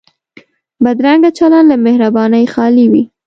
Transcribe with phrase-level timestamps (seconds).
[0.83, 3.03] بدرنګه چلند له مهربانۍ خالي وي